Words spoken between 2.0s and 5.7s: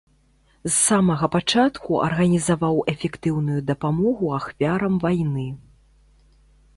арганізаваў эфектыўную дапамогу ахвярам вайны.